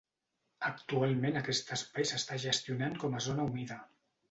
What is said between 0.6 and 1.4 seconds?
Actualment